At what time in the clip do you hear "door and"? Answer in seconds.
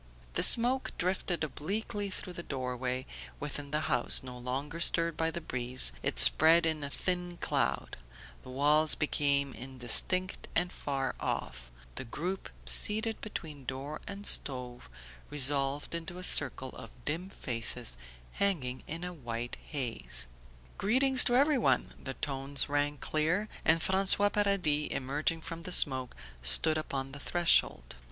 13.65-14.25